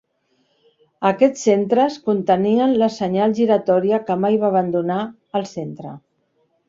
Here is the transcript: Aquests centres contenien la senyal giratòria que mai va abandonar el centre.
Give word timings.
Aquests 1.09 1.43
centres 1.49 1.97
contenien 2.09 2.73
la 2.85 2.87
senyal 2.95 3.37
giratòria 3.41 4.01
que 4.09 4.17
mai 4.25 4.41
va 4.45 4.49
abandonar 4.55 5.01
el 5.41 5.47
centre. 5.55 5.95